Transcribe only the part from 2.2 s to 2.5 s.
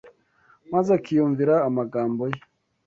ye